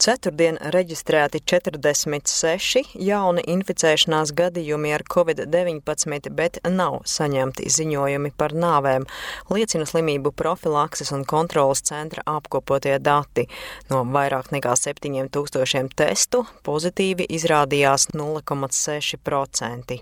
[0.00, 9.04] Ceturtdien reģistrēti 46 jauni inficēšanās gadījumi ar covid-19, bet nav saņemti ziņojumi par nāvēm,
[9.52, 13.44] liecina slimību profilakses un kontrolas centra apkopotie dati.
[13.92, 20.00] No vairāk nekā 7000 testu pozitīvi izrādījās 0,6%.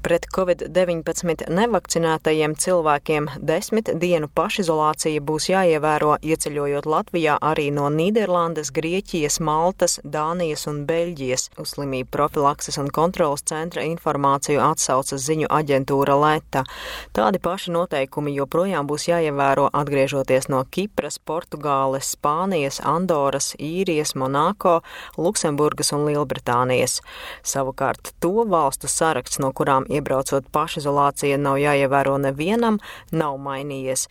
[0.00, 9.36] Pret covid-19 nevakcinētajiem cilvēkiem desmit dienu pašizolācija būs jāievēro ieceļojot Latvijā arī no Nīderlandes, Grieķijas,
[9.44, 11.44] Maltas, Dānijas un Beļģijas.
[11.60, 16.64] Uz slimību profilakses un kontrolas centra informāciju atsaucas ziņu aģentūra Leta.
[17.12, 24.78] Tādi paši noteikumi joprojām būs jāievēro atgriežoties no Kipras, Portugāles, Spānijas, Andoras, Īrijas, Monako,
[25.20, 27.02] Luksemburgas un Lielbritānijas.
[27.44, 32.80] Savukārt to valstu saraksts, no kurām iebraucot pašizolācija nav jāievēro nevienam,
[33.12, 34.08] nav mainījies.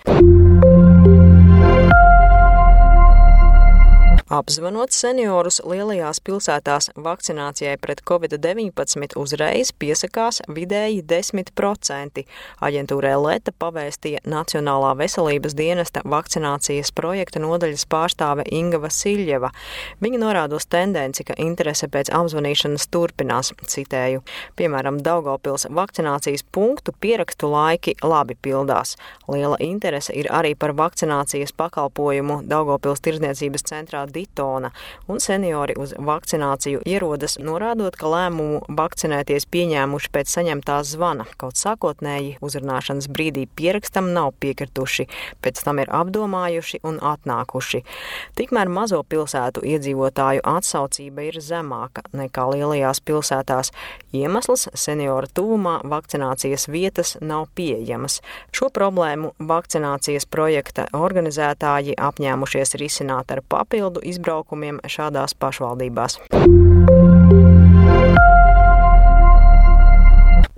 [4.40, 12.22] Apzvanot seniorus lielajās pilsētās, vakcinācijai pret covid-19 uzreiz piesakās vidēji 10%.
[12.64, 19.50] Aģentūrē Leta pavēstīja Nacionālā veselības dienesta vakcinācijas projekta nodaļas pārstāve Inga Vasiljeva.
[20.00, 24.24] Viņa norāda uz tendenci, ka interese pēc apzvanīšanas turpinās, citēju.
[24.56, 28.96] Piemēram, Daugavpils vakcinācijas punktu pierakstu laiki labi pildās.
[29.28, 34.72] Liela interese ir arī par vakcinācijas pakalpojumu Daugavpils tirdzniecības centrā Ditona,
[35.08, 42.38] un seniori uz vakcināciju ierodas, norādot, ka lēmumu vakcinēties pieņēmuši pēc saņemtās zvana, kaut sākotnēji
[42.46, 45.08] uzrunāšanas brīdī pierakstam nav piekrituši,
[45.44, 47.84] pēc tam ir apdomājuši un atnākuši.
[48.40, 53.74] Tikmēr mazo pilsētu iedzīvotāju atsaucība ir zemāka nekā lielajās pilsētās.
[54.16, 58.22] Iemesls senioru tuvumā vakcinācijas vietas nav pieejamas.
[58.56, 66.20] Šo problēmu vakcinācijas projekta organizētāji apņēmušies risināt ar papildu izbraukumiem šādās pašvaldībās.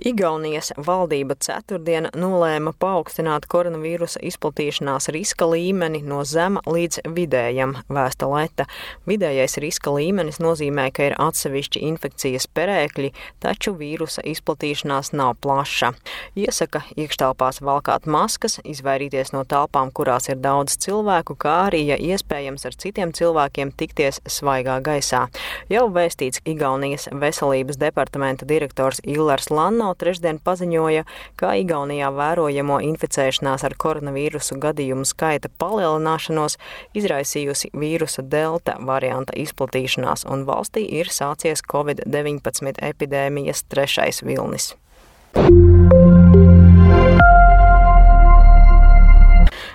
[0.02, 8.66] Igaunijas valdība ceturtdien nolēma paaugstināt koronavīrusa izplatīšanās riska līmeni no zema līdz vidējam, vēsta Leta.
[9.06, 13.12] Vidējais riska līmenis nozīmē, ka ir atsevišķi infekcijas perēkļi,
[13.44, 15.92] taču vīrusa izplatīšanās nav plaša.
[16.34, 22.66] Iesaka iekštelpās valkāt maskas, izvairīties no telpām, kurās ir daudz cilvēku, kā arī, ja iespējams,
[22.66, 25.28] ar citiem cilvēkiem tikties svaigā gaisā.
[25.70, 31.04] Jau vēstīts Igaunijas veselības departamenta direktors Illars Lanno ANO trešdien paziņoja,
[31.36, 36.56] ka Igaunijā vērojamo inficēšanās ar koronavīrusu gadījumu skaita palielināšanos
[36.94, 44.72] izraisījusi vīrusa delta varianta izplatīšanās, un valstī ir sācies Covid-19 epidēmijas trešais vilnis.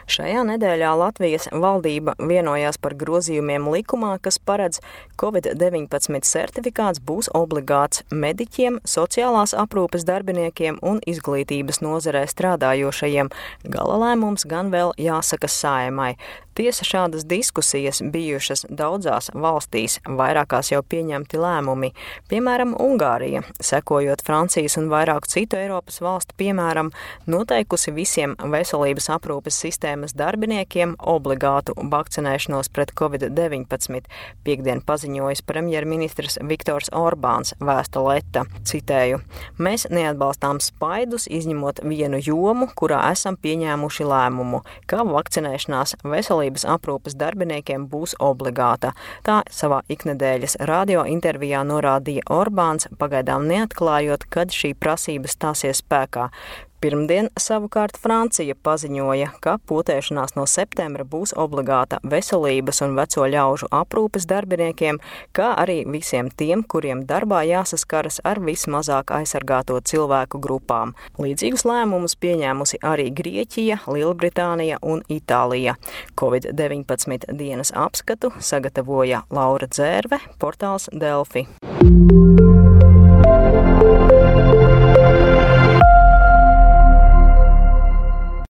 [0.08, 4.80] Šajā nedēļā Latvijas valdība vienojās par grozījumiem likumā, kas paredz
[5.20, 13.34] Covid-19 certifikāts būs obligāts mediķiem, sociālās aprūpes darbiniekiem un izglītības nozarē strādājošajiem.
[13.68, 16.14] Gala lēmums gan vēl jāsaka sājumai.
[16.58, 21.92] Tiesa šādas diskusijas bijušas daudzās valstīs, vairākās jau pieņemti lēmumi,
[22.32, 26.90] piemēram, Ungārija, sekojot Francijas un vairāku citu Eiropas valstu piemēram,
[27.30, 29.62] noteikusi visiem veselības aprūpes
[29.98, 34.06] sistēmas darbiniekiem obligātu vakcinēšanos pret covid-19.
[34.44, 38.46] Piektdien paziņojis premjerministrs Viktors Orbāns vēsta Leta.
[38.64, 39.22] Citēju:
[39.58, 47.88] Mēs neatbalstām spaidus, izņemot vienu jomu, kurā esam pieņēmuši lēmumu, ka vakcinēšanās veselības aprūpes darbiniekiem
[47.88, 48.94] būs obligāta.
[49.24, 56.30] Tā savā iknedēļas radio intervijā norādīja Orbāns, pagaidām neatklājot, kad šī prasība stāsies spēkā.
[56.78, 64.28] Pirmdien savukārt Francija paziņoja, ka potēšanās no septembra būs obligāta veselības un veco ļaužu aprūpes
[64.30, 65.00] darbiniekiem,
[65.34, 70.94] kā arī visiem tiem, kuriem darbā jāsaskaras ar vismazāk aizsargāto cilvēku grupām.
[71.18, 75.80] Līdzīgus lēmumus pieņēmusi arī Grieķija, Lielbritānija un Itālija.
[76.22, 81.48] Covid-19 dienas apskatu sagatavoja Laura Dzērve, portāls Delfi.